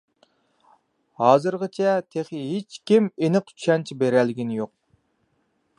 ھازىرغىچە 1.23 1.91
تېخى 2.15 2.41
ھېچكىم 2.53 3.11
ئېنىق 3.25 3.53
چۈشەنچە 3.53 3.99
بېرەلىگىنى 4.03 4.61
يوق. 4.63 4.73